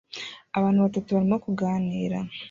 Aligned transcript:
Abantu 0.57 0.79
batatu 0.85 1.09
barimo 1.15 1.37
kuganira 1.45 2.17